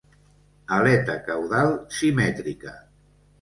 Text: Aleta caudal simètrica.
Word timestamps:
Aleta 0.77 1.17
caudal 1.27 1.69
simètrica. 1.99 2.75